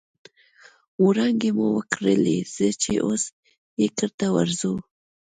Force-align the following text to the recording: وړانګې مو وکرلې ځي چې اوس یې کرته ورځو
وړانګې 1.05 1.51
مو 1.57 1.67
وکرلې 1.77 2.37
ځي 2.53 2.69
چې 2.81 2.91
اوس 3.05 3.23
یې 3.79 3.87
کرته 3.97 4.27
ورځو 4.35 4.73